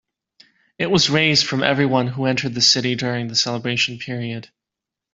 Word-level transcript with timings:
It 0.79 0.89
was 0.89 1.11
raised 1.11 1.45
from 1.45 1.61
everyone 1.61 2.07
who 2.07 2.25
entered 2.25 2.55
the 2.55 2.61
city 2.61 2.95
during 2.95 3.27
the 3.27 3.35
celebration 3.35 3.99
period. 3.99 4.49